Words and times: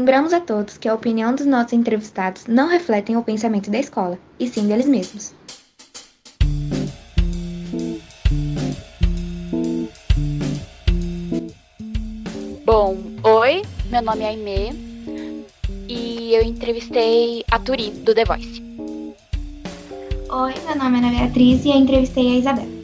Lembramos 0.00 0.32
a 0.32 0.40
todos 0.40 0.78
que 0.78 0.88
a 0.88 0.94
opinião 0.94 1.34
dos 1.34 1.44
nossos 1.44 1.74
entrevistados 1.74 2.46
não 2.46 2.68
refletem 2.68 3.18
o 3.18 3.22
pensamento 3.22 3.70
da 3.70 3.78
escola, 3.78 4.18
e 4.38 4.48
sim 4.48 4.66
deles 4.66 4.86
mesmos. 4.86 5.34
Bom, 12.64 12.96
oi, 13.22 13.60
meu 13.90 14.00
nome 14.00 14.22
é 14.22 14.28
Aimee 14.28 14.72
e 15.86 16.34
eu 16.34 16.44
entrevistei 16.44 17.44
a 17.50 17.58
Turi 17.58 17.90
do 17.90 18.14
The 18.14 18.24
Voice. 18.24 18.62
Oi, 20.30 20.54
meu 20.64 20.76
nome 20.76 20.96
é 20.96 21.00
Ana 21.02 21.10
Beatriz 21.10 21.62
e 21.66 21.68
eu 21.68 21.76
entrevistei 21.76 22.26
a 22.26 22.38
Isabela. 22.38 22.80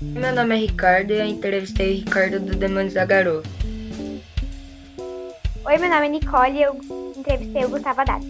Meu 0.00 0.34
nome 0.34 0.54
é 0.54 0.58
Ricardo 0.60 1.12
e 1.12 1.20
eu 1.20 1.26
entrevistei 1.26 1.92
o 1.92 1.96
Ricardo 1.96 2.40
do 2.40 2.56
Demônios 2.56 2.94
da 2.94 3.04
Garoa. 3.04 3.42
Oi, 5.66 5.78
meu 5.78 5.88
nome 5.88 6.06
é 6.06 6.08
Nicole 6.10 6.58
e 6.58 6.62
eu 6.62 6.78
entrevistei 7.16 7.64
o 7.64 7.70
Gustavo 7.70 8.02
Haddad. 8.02 8.26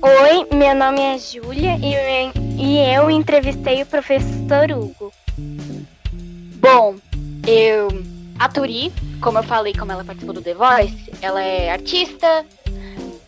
Oi, 0.00 0.56
meu 0.56 0.74
nome 0.74 0.98
é 0.98 1.18
Júlia 1.18 1.76
e, 1.76 2.32
e 2.58 2.78
eu 2.94 3.10
entrevistei 3.10 3.82
o 3.82 3.86
professor 3.86 4.70
Hugo. 4.72 5.12
Bom, 6.58 6.96
eu. 7.46 7.88
A 8.38 8.48
Turi, 8.48 8.90
como 9.20 9.38
eu 9.38 9.42
falei, 9.42 9.74
como 9.74 9.92
ela 9.92 10.02
participou 10.02 10.34
do 10.34 10.40
The 10.40 10.54
Voice, 10.54 11.12
ela 11.20 11.42
é 11.42 11.70
artista 11.70 12.46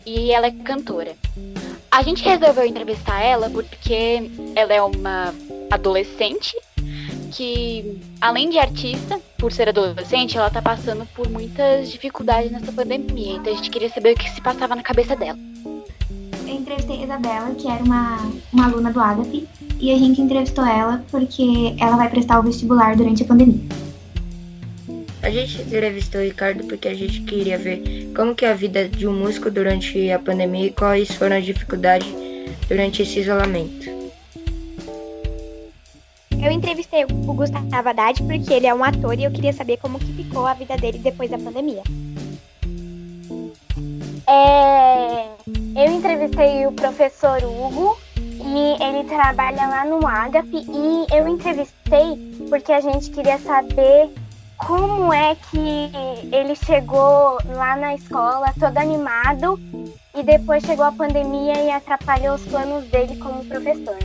e 0.03 0.31
ela 0.31 0.47
é 0.47 0.51
cantora. 0.51 1.15
A 1.91 2.01
gente 2.01 2.23
resolveu 2.23 2.65
entrevistar 2.65 3.21
ela 3.21 3.47
porque 3.47 4.31
ela 4.55 4.73
é 4.73 4.81
uma 4.81 5.35
adolescente 5.69 6.57
que, 7.31 8.01
além 8.19 8.49
de 8.49 8.57
artista, 8.57 9.21
por 9.37 9.51
ser 9.53 9.69
adolescente, 9.69 10.37
ela 10.37 10.49
tá 10.49 10.61
passando 10.61 11.05
por 11.13 11.29
muitas 11.29 11.91
dificuldades 11.91 12.51
nessa 12.51 12.71
pandemia. 12.71 13.35
Então 13.35 13.53
a 13.53 13.55
gente 13.55 13.69
queria 13.69 13.89
saber 13.89 14.13
o 14.13 14.17
que 14.17 14.29
se 14.29 14.41
passava 14.41 14.75
na 14.75 14.83
cabeça 14.83 15.15
dela. 15.15 15.37
Eu 16.47 16.53
entrevistei 16.53 17.01
a 17.01 17.03
Isabela, 17.03 17.55
que 17.55 17.67
era 17.67 17.83
uma, 17.83 18.31
uma 18.53 18.65
aluna 18.65 18.91
do 18.91 18.99
Agape, 18.99 19.47
e 19.79 19.91
a 19.91 19.97
gente 19.97 20.21
entrevistou 20.21 20.65
ela 20.65 21.03
porque 21.11 21.75
ela 21.79 21.97
vai 21.97 22.09
prestar 22.09 22.39
o 22.39 22.43
vestibular 22.43 22.95
durante 22.95 23.23
a 23.23 23.25
pandemia. 23.25 23.65
A 25.21 25.29
gente 25.29 25.61
entrevistou 25.61 26.21
o 26.21 26.23
Ricardo 26.23 26.63
porque 26.65 26.87
a 26.87 26.93
gente 26.93 27.21
queria 27.21 27.57
ver 27.57 28.11
como 28.15 28.33
que 28.33 28.45
é 28.45 28.51
a 28.51 28.53
vida 28.53 28.87
de 28.87 29.07
um 29.07 29.13
músico 29.13 29.51
durante 29.51 30.09
a 30.09 30.19
pandemia 30.19 30.67
e 30.67 30.71
quais 30.71 31.11
foram 31.11 31.35
as 31.35 31.45
dificuldades 31.45 32.07
durante 32.69 33.01
esse 33.01 33.19
isolamento. 33.19 33.96
Eu 36.41 36.51
entrevistei 36.51 37.03
o 37.03 37.33
Gustavo 37.33 37.89
Haddad 37.89 38.21
porque 38.23 38.53
ele 38.53 38.67
é 38.67 38.73
um 38.73 38.83
ator 38.83 39.17
e 39.17 39.23
eu 39.23 39.31
queria 39.31 39.53
saber 39.53 39.77
como 39.77 39.99
que 39.99 40.13
ficou 40.13 40.45
a 40.45 40.53
vida 40.53 40.77
dele 40.77 40.99
depois 40.99 41.29
da 41.29 41.37
pandemia. 41.37 41.81
É, 44.27 45.27
eu 45.75 45.91
entrevistei 45.91 46.67
o 46.67 46.71
professor 46.71 47.43
Hugo 47.43 47.97
e 48.19 48.83
ele 48.83 49.07
trabalha 49.07 49.67
lá 49.67 49.85
no 49.85 50.05
Agape 50.05 50.65
e 50.69 51.15
eu 51.15 51.27
entrevistei 51.27 52.35
porque 52.49 52.71
a 52.71 52.81
gente 52.81 53.09
queria 53.09 53.37
saber 53.39 54.09
como 54.57 55.13
é 55.13 55.35
que 55.35 55.91
ele 56.31 56.55
chegou 56.55 57.37
lá 57.45 57.75
na 57.75 57.95
escola 57.95 58.53
todo 58.59 58.77
animado 58.77 59.59
e 60.15 60.23
depois 60.23 60.63
chegou 60.63 60.85
a 60.85 60.91
pandemia 60.91 61.53
e 61.63 61.71
atrapalhou 61.71 62.35
os 62.35 62.43
planos 62.43 62.85
dele 62.85 63.15
como 63.17 63.45
professor. 63.45 63.97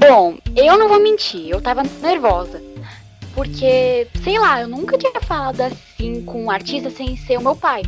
Bom, 0.00 0.38
eu 0.56 0.78
não 0.78 0.88
vou 0.88 0.98
mentir, 0.98 1.50
eu 1.50 1.60
tava 1.60 1.82
nervosa. 2.00 2.62
Porque, 3.34 4.08
sei 4.24 4.38
lá, 4.38 4.62
eu 4.62 4.66
nunca 4.66 4.96
tinha 4.96 5.20
falado 5.20 5.60
assim 5.60 6.24
com 6.24 6.44
um 6.44 6.50
artista 6.50 6.88
sem 6.88 7.18
ser 7.18 7.38
o 7.38 7.42
meu 7.42 7.54
pai. 7.54 7.82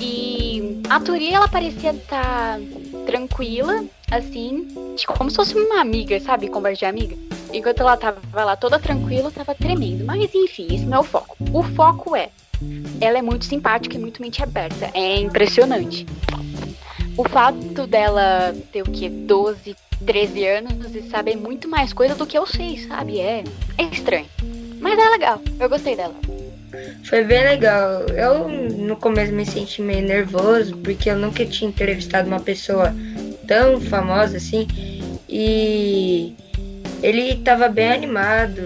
E 0.00 0.80
a 0.88 1.00
Turi, 1.00 1.34
ela 1.34 1.48
parecia 1.48 1.90
estar 1.90 2.22
tá 2.22 2.60
tranquila, 3.04 3.84
assim, 4.12 4.68
tipo, 4.96 5.12
como 5.12 5.28
se 5.28 5.36
fosse 5.36 5.56
uma 5.56 5.80
amiga, 5.80 6.20
sabe? 6.20 6.48
Conversa 6.48 6.78
de 6.78 6.84
amiga. 6.86 7.16
Enquanto 7.52 7.80
ela 7.80 7.96
tava 7.96 8.20
lá 8.32 8.54
toda 8.54 8.78
tranquila, 8.78 9.26
eu 9.26 9.32
tava 9.32 9.56
tremendo. 9.56 10.04
Mas 10.04 10.32
enfim, 10.32 10.68
isso 10.70 10.86
não 10.86 10.98
é 10.98 11.00
o 11.00 11.04
foco. 11.04 11.36
O 11.52 11.64
foco 11.64 12.14
é, 12.14 12.30
ela 13.00 13.18
é 13.18 13.22
muito 13.22 13.44
simpática 13.44 13.96
e 13.96 13.98
muito 13.98 14.22
mente 14.22 14.40
aberta. 14.40 14.88
É 14.94 15.18
impressionante. 15.18 16.06
O 17.16 17.28
fato 17.28 17.88
dela 17.88 18.54
ter 18.72 18.82
o 18.82 18.90
que? 18.90 19.08
12, 19.08 19.76
13 20.06 20.46
anos 20.46 20.94
e 20.94 21.02
saber 21.02 21.36
muito 21.36 21.68
mais 21.68 21.92
coisa 21.92 22.14
do 22.14 22.26
que 22.26 22.36
eu 22.36 22.46
sei, 22.46 22.78
sabe? 22.78 23.20
É, 23.20 23.44
é 23.78 23.82
estranho. 23.84 24.26
Mas 24.80 24.98
é 24.98 25.10
legal. 25.10 25.40
Eu 25.58 25.68
gostei 25.68 25.94
dela. 25.94 26.14
Foi 27.04 27.24
bem 27.24 27.42
legal. 27.44 28.02
Eu 28.08 28.48
no 28.48 28.96
começo 28.96 29.32
me 29.32 29.44
senti 29.44 29.82
meio 29.82 30.06
nervoso 30.06 30.76
porque 30.78 31.10
eu 31.10 31.16
nunca 31.16 31.44
tinha 31.44 31.68
entrevistado 31.68 32.28
uma 32.28 32.40
pessoa 32.40 32.94
tão 33.46 33.80
famosa 33.80 34.36
assim. 34.36 34.66
E 35.28 36.34
ele 37.02 37.32
estava 37.32 37.68
bem 37.68 37.92
animado, 37.92 38.60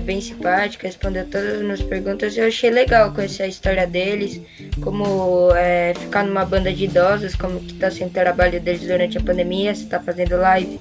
é 0.00 0.02
bem 0.02 0.20
simpático, 0.20 0.86
respondeu 0.86 1.24
todas 1.26 1.54
as 1.54 1.60
minhas 1.60 1.82
perguntas. 1.82 2.36
Eu 2.36 2.46
achei 2.46 2.70
legal 2.70 3.12
conhecer 3.12 3.44
a 3.44 3.46
história 3.46 3.86
deles, 3.86 4.40
como 4.82 5.54
é, 5.54 5.92
ficar 5.94 6.24
numa 6.24 6.44
banda 6.44 6.72
de 6.72 6.84
idosos, 6.84 7.36
como 7.36 7.60
que 7.60 7.74
está 7.74 7.90
sendo 7.90 8.08
o 8.08 8.14
trabalho 8.14 8.60
deles 8.60 8.80
durante 8.80 9.18
a 9.18 9.20
pandemia, 9.20 9.74
se 9.74 9.84
está 9.84 10.00
fazendo 10.00 10.36
live. 10.36 10.80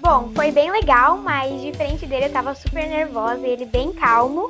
Bom, 0.00 0.30
foi 0.34 0.50
bem 0.50 0.70
legal, 0.70 1.16
mas 1.18 1.62
diferente 1.62 2.04
dele 2.04 2.24
eu 2.24 2.26
estava 2.26 2.54
super 2.54 2.86
nervosa 2.86 3.46
e 3.46 3.50
ele 3.50 3.64
bem 3.64 3.92
calmo. 3.92 4.48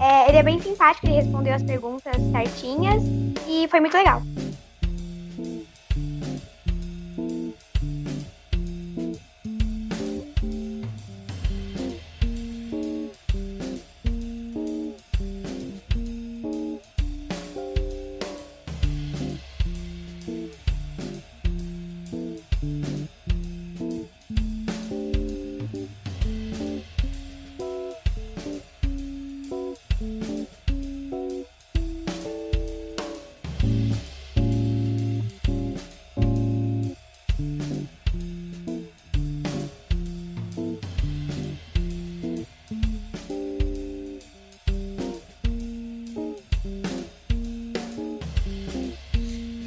É, 0.00 0.28
ele 0.28 0.38
é 0.38 0.42
bem 0.42 0.60
simpático, 0.60 1.06
ele 1.06 1.14
respondeu 1.14 1.54
as 1.54 1.62
perguntas 1.62 2.16
certinhas 2.32 3.02
e 3.46 3.68
foi 3.68 3.78
muito 3.78 3.96
legal. 3.96 4.22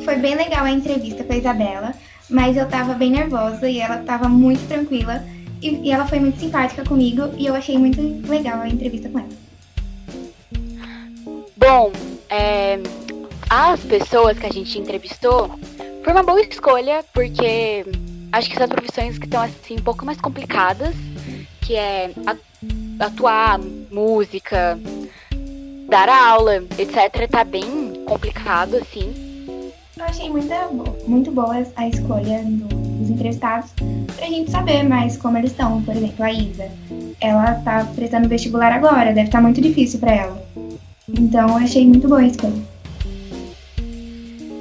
Foi 0.08 0.16
bem 0.16 0.36
legal 0.36 0.64
a 0.64 0.72
entrevista 0.72 1.22
com 1.22 1.34
a 1.34 1.36
Isabela, 1.36 1.94
mas 2.30 2.56
eu 2.56 2.66
tava 2.66 2.94
bem 2.94 3.12
nervosa 3.12 3.70
e 3.70 3.82
ela 3.82 3.98
tava 3.98 4.30
muito 4.30 4.66
tranquila. 4.66 5.22
E, 5.62 5.86
e 5.86 5.92
ela 5.92 6.08
foi 6.08 6.18
muito 6.18 6.40
simpática 6.40 6.82
comigo 6.86 7.24
e 7.38 7.46
eu 7.46 7.54
achei 7.54 7.78
muito 7.78 8.00
legal 8.26 8.62
a 8.62 8.70
entrevista 8.70 9.10
com 9.10 9.20
ela. 9.20 9.28
Bom, 11.58 11.92
é, 12.30 12.80
as 13.50 13.82
pessoas 13.82 14.40
que 14.40 14.46
a 14.46 14.50
gente 14.50 14.80
entrevistou 14.80 15.60
foi 16.02 16.14
uma 16.14 16.24
boa 16.24 16.40
escolha, 16.40 17.04
porque 17.14 17.86
acho 18.32 18.50
que 18.50 18.56
são 18.56 18.70
profissões 18.70 19.18
que 19.18 19.26
estão 19.26 19.42
assim 19.42 19.76
um 19.76 19.84
pouco 19.84 20.06
mais 20.06 20.22
complicadas, 20.22 20.96
que 21.60 21.76
é 21.76 22.12
atuar, 22.98 23.60
música, 23.92 24.80
dar 25.90 26.08
aula, 26.08 26.64
etc. 26.78 27.30
Tá 27.30 27.44
bem 27.44 28.06
complicado, 28.06 28.78
assim. 28.78 29.27
Achei 30.08 30.30
muito, 30.30 30.54
muito 31.06 31.32
boa 31.32 31.68
a 31.76 31.88
escolha 31.90 32.42
do, 32.42 32.66
dos 32.68 33.10
entrevistados 33.10 33.72
pra 34.16 34.26
gente 34.26 34.50
saber 34.50 34.84
mais 34.84 35.18
como 35.18 35.38
eles 35.38 35.52
estão. 35.52 35.82
Por 35.84 35.96
exemplo, 35.96 36.24
a 36.24 36.32
Isa. 36.32 36.72
Ela 37.20 37.56
tá 37.56 37.86
prestando 37.94 38.30
vestibular 38.30 38.72
agora, 38.72 39.08
deve 39.08 39.24
estar 39.24 39.40
tá 39.40 39.42
muito 39.42 39.60
difícil 39.60 40.00
para 40.00 40.16
ela. 40.16 40.48
Então 41.10 41.58
achei 41.58 41.86
muito 41.86 42.08
boa 42.08 42.22
a 42.22 42.26
escolha. 42.26 42.78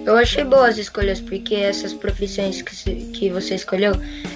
Eu 0.05 0.17
achei 0.17 0.45
boas 0.45 0.71
as 0.71 0.79
escolhas, 0.79 1.21
porque 1.21 1.55
essas 1.55 1.93
profissões 1.93 2.63
que, 2.63 2.95
que 3.13 3.31
você 3.31 3.55
escolheu 3.55 3.93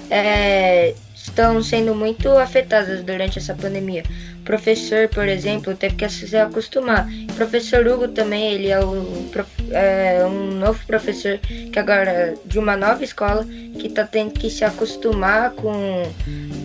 é, 0.09 0.93
estão 1.15 1.61
sendo 1.61 1.93
muito 1.93 2.29
afetadas 2.29 3.03
durante 3.03 3.37
essa 3.37 3.53
pandemia. 3.53 4.03
Professor, 4.43 5.07
por 5.09 5.27
exemplo, 5.27 5.75
teve 5.75 5.95
que 5.95 6.09
se 6.09 6.35
acostumar. 6.35 7.07
O 7.29 7.33
professor 7.33 7.85
Hugo 7.87 8.07
também, 8.07 8.53
ele 8.53 8.69
é 8.69 8.83
um, 8.83 9.29
é 9.71 10.25
um 10.25 10.51
novo 10.57 10.79
professor 10.85 11.37
que 11.37 11.77
agora 11.77 12.35
de 12.45 12.59
uma 12.59 12.75
nova 12.75 13.03
escola 13.03 13.45
que 13.79 13.87
está 13.87 14.05
tendo 14.05 14.31
que 14.33 14.49
se 14.49 14.63
acostumar 14.63 15.51
com 15.51 16.03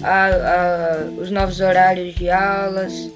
a, 0.03 0.27
a, 0.27 1.05
os 1.21 1.31
novos 1.31 1.61
horários 1.61 2.15
de 2.15 2.31
aulas. 2.31 3.11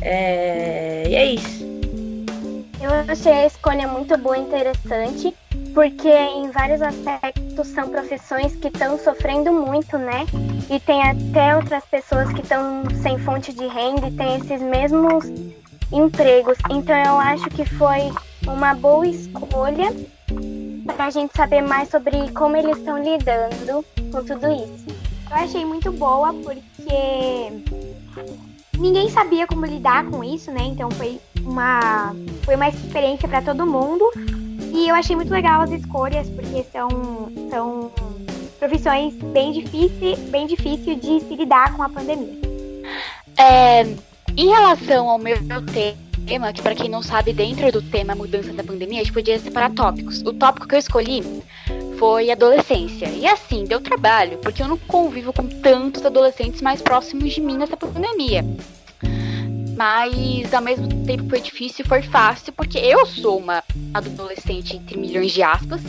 É, 0.00 1.04
E 1.08 1.14
é 1.14 1.24
isso. 1.26 1.72
Eu 2.80 2.90
achei 3.06 3.32
a 3.32 3.46
escolha 3.46 3.86
muito 3.86 4.16
boa 4.18 4.36
e 4.36 4.40
interessante, 4.40 5.32
porque 5.74 6.08
em 6.08 6.50
vários 6.50 6.82
aspectos 6.82 7.68
são 7.68 7.88
profissões 7.88 8.54
que 8.56 8.68
estão 8.68 8.98
sofrendo 8.98 9.52
muito, 9.52 9.98
né? 9.98 10.26
E 10.70 10.78
tem 10.80 11.02
até 11.02 11.56
outras 11.56 11.84
pessoas 11.86 12.32
que 12.32 12.40
estão 12.40 12.84
sem 13.02 13.18
fonte 13.18 13.52
de 13.52 13.66
renda 13.66 14.08
e 14.08 14.12
têm 14.12 14.36
esses 14.36 14.60
mesmos 14.60 15.26
empregos. 15.92 16.58
Então 16.70 16.96
eu 16.96 17.18
acho 17.18 17.48
que 17.50 17.64
foi 17.64 18.10
uma 18.46 18.74
boa 18.74 19.06
escolha 19.06 19.94
para 20.86 21.06
a 21.06 21.10
gente 21.10 21.36
saber 21.36 21.62
mais 21.62 21.88
sobre 21.88 22.30
como 22.32 22.56
eles 22.56 22.78
estão 22.78 22.98
lidando 23.02 23.84
com 24.10 24.24
tudo 24.24 24.46
isso. 24.52 24.86
Eu 25.30 25.36
achei 25.36 25.64
muito 25.64 25.90
boa 25.92 26.34
porque 26.34 27.62
ninguém 28.78 29.08
sabia 29.08 29.46
como 29.46 29.64
lidar 29.64 30.04
com 30.06 30.22
isso, 30.22 30.50
né? 30.50 30.64
Então 30.64 30.90
foi 30.90 31.18
uma 31.40 32.14
foi 32.44 32.56
uma 32.56 32.68
experiência 32.68 33.28
para 33.28 33.40
todo 33.40 33.66
mundo. 33.66 34.10
E 34.72 34.88
eu 34.88 34.94
achei 34.94 35.14
muito 35.14 35.30
legal 35.30 35.62
as 35.62 35.70
escolhas 35.70 36.28
porque 36.30 36.64
são 36.72 36.88
são 37.50 37.92
profissões 38.58 39.14
bem 39.14 39.52
difíceis, 39.52 40.18
bem 40.30 40.46
difícil 40.46 40.94
de 40.94 41.20
se 41.20 41.36
lidar 41.36 41.76
com 41.76 41.82
a 41.82 41.88
pandemia. 41.88 42.40
É, 43.36 43.82
em 44.36 44.48
relação 44.48 45.08
ao 45.08 45.18
meu 45.18 45.36
tema, 46.24 46.52
que 46.52 46.62
para 46.62 46.74
quem 46.74 46.88
não 46.88 47.02
sabe, 47.02 47.32
dentro 47.32 47.70
do 47.72 47.82
tema 47.82 48.14
mudança 48.14 48.52
da 48.52 48.62
pandemia, 48.62 49.00
a 49.00 49.04
gente 49.04 49.12
podia 49.12 49.38
separar 49.38 49.72
tópicos. 49.72 50.22
O 50.22 50.32
tópico 50.32 50.68
que 50.68 50.74
eu 50.74 50.78
escolhi 50.78 51.22
foi 51.98 52.30
adolescência. 52.30 53.08
E 53.08 53.26
assim, 53.26 53.64
deu 53.64 53.80
trabalho, 53.80 54.38
porque 54.38 54.62
eu 54.62 54.68
não 54.68 54.78
convivo 54.78 55.32
com 55.32 55.46
tantos 55.46 56.06
adolescentes 56.06 56.62
mais 56.62 56.80
próximos 56.80 57.32
de 57.32 57.40
mim 57.40 57.58
nessa 57.58 57.76
pandemia. 57.76 58.44
Mas 59.76 60.52
ao 60.52 60.62
mesmo 60.62 60.88
tempo 61.04 61.28
foi 61.28 61.40
difícil, 61.40 61.84
foi 61.84 62.02
fácil, 62.02 62.52
porque 62.52 62.78
eu 62.78 63.06
sou 63.06 63.38
uma 63.38 63.62
adolescente 63.94 64.76
entre 64.76 64.98
milhões 64.98 65.32
de 65.32 65.42
aspas. 65.42 65.80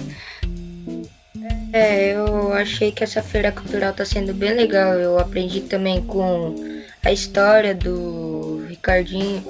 É, 1.74 2.13
eu 2.13 2.53
achei 2.53 2.91
que 2.91 3.03
essa 3.03 3.21
feira 3.21 3.51
cultural 3.51 3.94
tá 3.94 4.06
sendo 4.06 4.33
bem 4.33 4.53
legal. 4.53 4.94
Eu 4.94 5.18
aprendi 5.18 5.62
também 5.62 6.03
com 6.03 6.56
a 7.03 7.12
história 7.12 7.74
do 7.74 8.63
Ricardinho, 8.69 9.44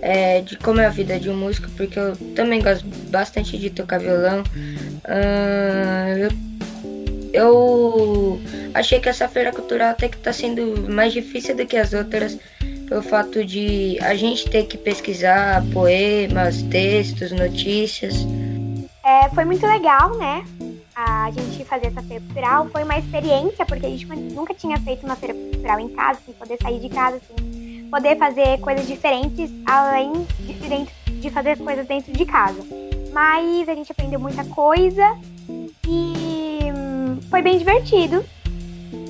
é, 0.00 0.40
de 0.40 0.56
como 0.56 0.80
é 0.80 0.86
a 0.86 0.90
vida 0.90 1.20
de 1.20 1.28
um 1.28 1.36
músico, 1.36 1.68
porque 1.76 1.98
eu 1.98 2.16
também 2.34 2.62
gosto 2.62 2.86
bastante 3.10 3.58
de 3.58 3.70
tocar 3.70 3.98
violão. 3.98 4.42
Uh, 5.04 6.18
eu, 6.18 6.30
eu 7.32 8.40
achei 8.72 8.98
que 8.98 9.08
essa 9.08 9.28
feira 9.28 9.52
cultural 9.52 9.90
até 9.90 10.08
que 10.08 10.16
tá 10.16 10.32
sendo 10.32 10.90
mais 10.90 11.12
difícil 11.12 11.54
do 11.54 11.66
que 11.66 11.76
as 11.76 11.92
outras 11.92 12.38
pelo 12.88 13.02
fato 13.02 13.44
de 13.44 13.98
a 14.00 14.14
gente 14.14 14.48
ter 14.48 14.64
que 14.66 14.78
pesquisar 14.78 15.64
poemas, 15.72 16.62
textos, 16.62 17.32
notícias. 17.32 18.14
É, 19.04 19.28
foi 19.30 19.44
muito 19.44 19.66
legal, 19.66 20.16
né? 20.16 20.44
A 20.94 21.30
gente 21.30 21.62
fazer 21.64 21.88
essa 21.88 22.02
feira 22.02 22.24
cultural 22.24 22.68
foi 22.70 22.82
uma 22.82 22.98
experiência, 22.98 23.66
porque 23.66 23.84
a 23.84 23.88
gente 23.88 24.06
nunca 24.06 24.54
tinha 24.54 24.78
feito 24.78 25.04
uma 25.04 25.14
feira 25.14 25.34
cultural 25.34 25.78
em 25.78 25.88
casa, 25.90 26.20
sem 26.24 26.32
poder 26.34 26.56
sair 26.62 26.80
de 26.80 26.88
casa, 26.88 27.16
assim, 27.16 27.86
poder 27.90 28.16
fazer 28.16 28.58
coisas 28.60 28.86
diferentes, 28.86 29.50
além 29.66 30.26
de, 30.40 30.54
dentro, 30.54 30.94
de 31.06 31.30
fazer 31.30 31.58
coisas 31.58 31.86
dentro 31.86 32.12
de 32.12 32.24
casa. 32.24 32.60
Mas 33.12 33.68
a 33.68 33.74
gente 33.74 33.92
aprendeu 33.92 34.18
muita 34.18 34.44
coisa 34.44 35.18
e 35.86 36.72
hum, 36.74 37.18
foi 37.28 37.42
bem 37.42 37.58
divertido. 37.58 38.24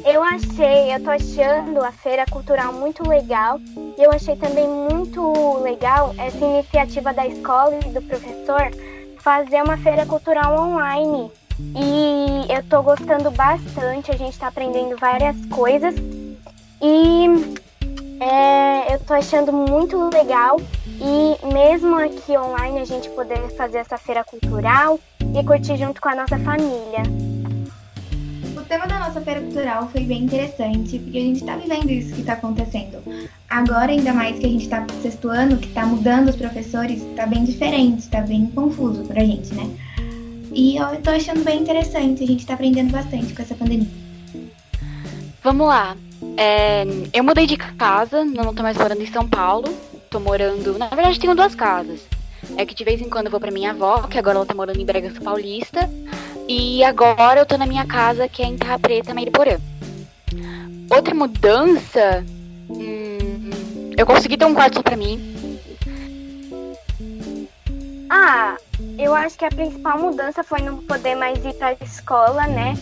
Eu 0.05 0.23
achei, 0.23 0.95
eu 0.95 1.03
tô 1.03 1.11
achando 1.11 1.83
a 1.83 1.91
feira 1.91 2.25
cultural 2.27 2.73
muito 2.73 3.07
legal. 3.09 3.59
E 3.77 4.03
eu 4.03 4.11
achei 4.13 4.37
também 4.37 4.69
muito 4.69 5.59
legal 5.63 6.15
essa 6.17 6.45
iniciativa 6.45 7.13
da 7.13 7.27
escola 7.27 7.79
e 7.85 7.91
do 7.91 8.01
professor 8.03 8.71
fazer 9.19 9.63
uma 9.63 9.77
feira 9.77 10.07
cultural 10.07 10.57
online. 10.57 11.31
E 11.59 12.53
eu 12.53 12.63
tô 12.69 12.83
gostando 12.83 13.31
bastante, 13.31 14.11
a 14.11 14.17
gente 14.17 14.39
tá 14.39 14.49
aprendendo 14.49 14.97
várias 14.97 15.37
coisas. 15.47 15.95
E 16.81 17.27
é, 18.21 18.95
eu 18.95 19.01
tô 19.01 19.15
achando 19.15 19.53
muito 19.53 19.99
legal. 20.11 20.61
E 20.87 21.53
mesmo 21.53 21.97
aqui 21.99 22.37
online 22.39 22.79
a 22.79 22.85
gente 22.85 23.09
poder 23.11 23.49
fazer 23.57 23.79
essa 23.79 23.99
feira 23.99 24.23
cultural 24.23 25.01
e 25.35 25.45
curtir 25.45 25.77
junto 25.77 26.01
com 26.01 26.09
a 26.09 26.15
nossa 26.15 26.39
família 26.39 27.03
tema 28.67 28.87
da 28.87 28.99
nossa 28.99 29.21
feira 29.21 29.41
cultural 29.41 29.89
foi 29.89 30.03
bem 30.03 30.25
interessante, 30.25 30.99
porque 30.99 31.19
a 31.19 31.21
gente 31.21 31.41
está 31.41 31.57
vivendo 31.57 31.91
isso 31.91 32.15
que 32.15 32.21
está 32.21 32.35
acontecendo. 32.35 33.03
Agora, 33.49 33.91
ainda 33.91 34.13
mais 34.13 34.39
que 34.39 34.47
a 34.47 34.49
gente 34.49 34.65
está 34.65 34.85
sexto 35.03 35.29
ano, 35.29 35.57
que 35.57 35.69
está 35.69 35.87
mudando 35.87 36.29
os 36.29 36.37
professores, 36.37 37.03
está 37.03 37.27
bem 37.27 37.45
diferente, 37.45 38.01
está 38.01 38.21
bem 38.21 38.47
confuso 38.47 39.05
para 39.05 39.23
a 39.23 39.25
gente, 39.25 39.55
né? 39.55 39.71
E 40.53 40.77
eu 40.77 40.95
estou 40.95 41.15
achando 41.15 41.45
bem 41.45 41.61
interessante, 41.61 42.25
a 42.25 42.27
gente 42.27 42.41
está 42.41 42.55
aprendendo 42.55 42.91
bastante 42.91 43.33
com 43.35 43.43
essa 43.43 43.55
pandemia. 43.55 43.89
Vamos 45.43 45.69
lá. 45.69 45.97
É, 46.37 46.85
eu 47.13 47.23
mudei 47.23 47.47
de 47.47 47.57
casa, 47.57 48.25
não 48.25 48.51
estou 48.51 48.63
mais 48.63 48.77
morando 48.77 49.03
em 49.03 49.13
São 49.13 49.29
Paulo. 49.29 49.73
Estou 49.95 50.21
morando. 50.21 50.79
Na 50.79 50.89
verdade, 50.89 51.21
tenho 51.21 51.35
duas 51.35 51.55
casas. 51.55 52.01
É 52.57 52.65
que 52.65 52.75
de 52.75 52.85
vez 52.85 53.01
em 53.01 53.09
quando 53.09 53.27
eu 53.27 53.31
vou 53.31 53.41
para 53.41 53.51
minha 53.51 53.71
avó, 53.71 54.03
que 54.03 54.19
agora 54.19 54.39
ela 54.39 54.47
tá 54.47 54.55
morando 54.55 54.81
em 54.81 54.85
Bragança 54.85 55.21
Paulista. 55.21 55.91
E 56.49 56.85
agora 56.85 57.41
eu 57.41 57.47
tô 57.47 57.57
na 57.57 57.67
minha 57.67 57.85
casa, 57.85 58.29
que 58.29 58.43
é 58.43 58.47
em 58.47 58.57
Terra 58.57 58.79
Preta, 58.79 59.13
Meiriporã. 59.13 59.59
Outra 60.89 61.15
mudança. 61.15 62.25
Hum, 62.71 63.91
eu 63.97 64.07
consegui 64.07 64.37
ter 64.37 64.45
um 64.45 64.55
quarto 64.55 64.77
só 64.77 64.83
pra 64.83 64.97
mim. 64.97 65.37
Ah, 68.09 68.57
eu 68.97 69.15
acho 69.15 69.37
que 69.37 69.45
a 69.45 69.49
principal 69.49 69.99
mudança 69.99 70.45
foi 70.45 70.61
não 70.61 70.77
poder 70.79 71.17
mais 71.17 71.45
ir 71.45 71.55
pra 71.55 71.77
escola, 71.83 72.47
né? 72.47 72.79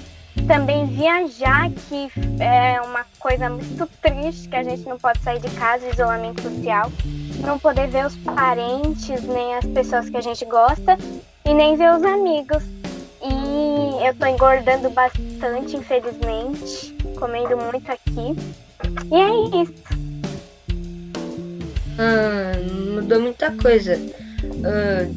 Também 0.46 0.87
viajar, 0.87 1.70
que 1.88 2.10
é 2.40 2.81
uma 2.82 3.06
coisa 3.19 3.49
muito 3.49 3.88
triste, 4.02 4.49
que 4.49 4.56
a 4.56 4.62
gente 4.62 4.87
não 4.87 4.99
pode 4.99 5.20
sair 5.20 5.40
de 5.40 5.49
casa, 5.50 5.88
isolamento 5.88 6.43
social. 6.43 6.93
Não 7.40 7.58
poder 7.58 7.88
ver 7.88 8.05
os 8.05 8.17
parentes, 8.17 9.22
nem 9.22 9.55
as 9.55 9.64
pessoas 9.64 10.10
que 10.10 10.17
a 10.17 10.20
gente 10.20 10.44
gosta, 10.44 10.99
e 11.46 11.55
nem 11.55 11.76
ver 11.76 11.94
os 11.94 12.02
amigos. 12.02 12.74
E 13.25 14.06
eu 14.06 14.15
tô 14.15 14.26
engordando 14.26 14.91
bastante, 14.91 15.76
infelizmente. 15.76 16.94
Comendo 17.17 17.56
muito 17.56 17.91
aqui. 17.91 18.37
E 19.11 19.17
é 19.17 19.62
isso. 19.62 19.75
Ah, 21.99 22.53
mudou 22.94 23.21
muita 23.21 23.50
coisa. 23.53 23.99
Ah, 24.62 25.08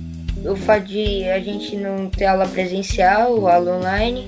o 0.49 0.55
fato 0.55 0.85
de 0.85 1.25
a 1.25 1.39
gente 1.39 1.75
não 1.75 2.09
ter 2.09 2.25
aula 2.25 2.47
presencial, 2.47 3.45
aula 3.47 3.77
online, 3.77 4.25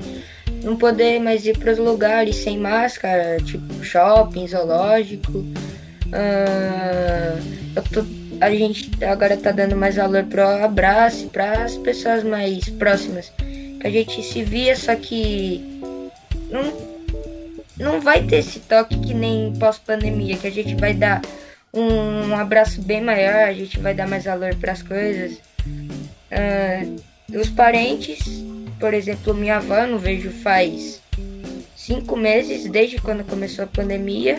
não 0.61 0.75
poder 0.75 1.19
mais 1.19 1.45
ir 1.45 1.57
para 1.57 1.71
os 1.71 1.77
lugares 1.77 2.35
sem 2.35 2.57
máscara, 2.57 3.37
tipo 3.37 3.81
shopping, 3.81 4.45
zoológico. 4.45 5.45
Ah, 6.11 7.37
tô, 7.93 8.03
a 8.41 8.49
gente 8.49 8.91
agora 9.05 9.37
tá 9.37 9.51
dando 9.51 9.77
mais 9.77 9.95
valor 9.95 10.25
pro 10.25 10.41
abraço, 10.41 11.27
para 11.27 11.63
as 11.63 11.77
pessoas 11.77 12.23
mais 12.25 12.67
próximas 12.71 13.31
a 13.83 13.89
gente 13.89 14.21
se 14.23 14.43
via, 14.43 14.75
só 14.75 14.95
que 14.95 15.81
não, 16.49 16.73
não 17.77 18.01
vai 18.01 18.23
ter 18.23 18.37
esse 18.37 18.59
toque 18.59 18.99
que 18.99 19.13
nem 19.13 19.53
pós-pandemia, 19.59 20.37
que 20.37 20.47
a 20.47 20.51
gente 20.51 20.75
vai 20.75 20.93
dar 20.93 21.21
um, 21.73 22.29
um, 22.29 22.35
abraço 22.35 22.81
bem 22.81 23.01
maior, 23.01 23.47
a 23.47 23.53
gente 23.53 23.79
vai 23.79 23.93
dar 23.93 24.07
mais 24.07 24.25
valor 24.25 24.55
para 24.55 24.71
as 24.71 24.81
coisas. 24.81 25.39
Uh, 26.31 27.01
os 27.39 27.49
parentes, 27.49 28.43
por 28.79 28.93
exemplo, 28.93 29.33
minha 29.33 29.57
avó, 29.57 29.85
não 29.85 29.99
vejo 29.99 30.31
faz 30.31 31.01
cinco 31.75 32.17
meses, 32.17 32.69
desde 32.69 32.99
quando 32.99 33.23
começou 33.23 33.63
a 33.63 33.67
pandemia. 33.67 34.37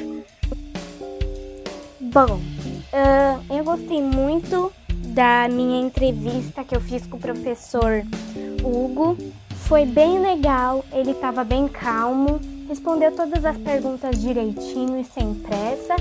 Bom, 2.00 2.40
uh, 2.92 3.54
eu 3.54 3.64
gostei 3.64 4.02
muito 4.02 4.72
da 5.14 5.48
minha 5.48 5.80
entrevista 5.80 6.64
que 6.64 6.74
eu 6.74 6.80
fiz 6.80 7.06
com 7.06 7.16
o 7.16 7.20
professor 7.20 8.04
Hugo. 8.62 9.16
Foi 9.50 9.84
bem 9.84 10.18
legal, 10.18 10.84
ele 10.92 11.12
estava 11.12 11.44
bem 11.44 11.68
calmo, 11.68 12.40
respondeu 12.68 13.14
todas 13.14 13.44
as 13.44 13.56
perguntas 13.56 14.20
direitinho 14.20 14.98
e 14.98 15.04
sem 15.04 15.34
pressa. 15.34 15.94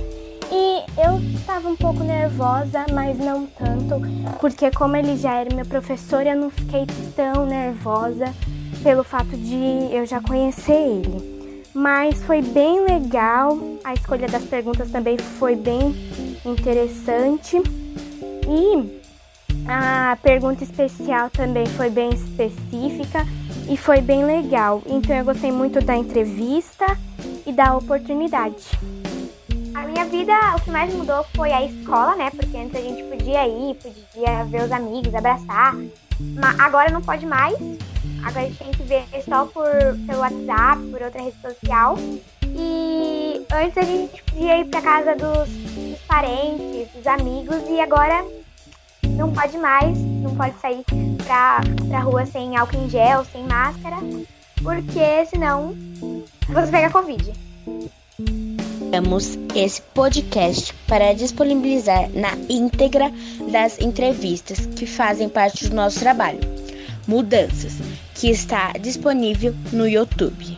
E 0.52 0.84
eu 1.00 1.20
estava 1.36 1.70
um 1.70 1.76
pouco 1.76 2.04
nervosa, 2.04 2.86
mas 2.92 3.20
não 3.20 3.46
tanto, 3.46 4.02
porque 4.40 4.72
como 4.72 4.96
ele 4.96 5.16
já 5.16 5.36
era 5.36 5.54
meu 5.54 5.66
professor, 5.66 6.26
eu 6.26 6.36
não 6.36 6.50
fiquei 6.50 6.88
tão 7.16 7.46
nervosa 7.46 8.34
pelo 8.82 9.04
fato 9.04 9.38
de 9.38 9.90
eu 9.92 10.06
já 10.08 10.20
conhecer 10.20 10.74
ele. 10.74 11.40
Mas 11.74 12.24
foi 12.24 12.42
bem 12.42 12.82
legal, 12.82 13.58
a 13.84 13.94
escolha 13.94 14.28
das 14.28 14.44
perguntas 14.44 14.90
também 14.90 15.18
foi 15.18 15.56
bem 15.56 15.96
interessante. 16.44 17.58
E 18.48 19.00
a 19.72 20.18
pergunta 20.24 20.64
especial 20.64 21.30
também 21.30 21.64
foi 21.68 21.92
bem 21.92 22.10
específica 22.10 23.24
e 23.70 23.78
foi 23.78 24.02
bem 24.02 24.26
legal. 24.26 24.82
Então 24.88 25.16
eu 25.16 25.24
gostei 25.24 25.52
muito 25.52 25.80
da 25.80 25.96
entrevista 25.96 26.98
e 27.46 27.54
da 27.54 27.76
oportunidade. 27.78 28.66
A 29.76 29.82
minha 29.84 30.06
vida, 30.06 30.34
o 30.56 30.62
que 30.62 30.72
mais 30.72 30.92
mudou 30.92 31.24
foi 31.36 31.52
a 31.52 31.64
escola, 31.64 32.16
né? 32.16 32.32
Porque 32.32 32.58
antes 32.58 32.76
a 32.76 32.82
gente 32.82 33.04
podia 33.04 33.48
ir, 33.48 33.76
podia 33.76 34.44
ver 34.46 34.64
os 34.64 34.72
amigos, 34.72 35.14
abraçar. 35.14 35.76
Mas 36.20 36.60
agora 36.60 36.90
não 36.90 37.02
pode 37.02 37.28
mais. 37.28 37.56
Agora 38.24 38.46
a 38.46 38.50
gente 38.50 38.58
tem 38.58 38.72
que 38.72 38.84
ver 38.84 39.06
só 39.24 39.46
por, 39.46 39.70
pelo 40.08 40.20
WhatsApp, 40.20 40.84
por 40.90 41.02
outra 41.04 41.22
rede 41.22 41.38
social. 41.42 41.96
E 42.44 43.46
antes 43.54 43.78
a 43.78 43.84
gente 43.84 44.24
podia 44.24 44.62
ir 44.62 44.66
pra 44.66 44.82
casa 44.82 45.16
dos, 45.16 45.48
dos 45.48 46.00
parentes, 46.08 46.92
dos 46.96 47.06
amigos, 47.06 47.58
e 47.70 47.80
agora 47.80 48.26
não 49.20 49.34
pode 49.34 49.58
mais, 49.58 49.98
não 49.98 50.34
pode 50.34 50.58
sair 50.62 50.84
pra, 51.26 51.60
pra 51.90 52.00
rua 52.00 52.26
sem 52.26 52.56
álcool 52.56 52.78
em 52.78 52.90
gel, 52.90 53.26
sem 53.26 53.44
máscara, 53.44 53.98
porque 54.64 55.26
senão 55.26 55.76
você 56.48 56.72
pega 56.72 56.90
Covid. 56.90 57.34
Temos 58.90 59.38
esse 59.54 59.82
podcast 59.82 60.74
para 60.88 61.14
disponibilizar 61.14 62.10
na 62.12 62.32
íntegra 62.50 63.12
das 63.52 63.78
entrevistas 63.80 64.66
que 64.66 64.88
fazem 64.88 65.28
parte 65.28 65.68
do 65.68 65.76
nosso 65.76 66.00
trabalho. 66.00 66.40
Mudanças, 67.06 67.74
que 68.16 68.30
está 68.30 68.72
disponível 68.80 69.54
no 69.74 69.86
YouTube. 69.88 70.58